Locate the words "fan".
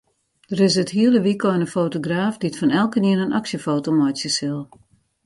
2.59-2.75